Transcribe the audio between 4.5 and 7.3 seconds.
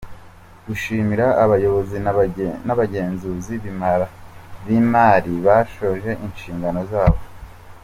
bimari bashoje inshingano zabo.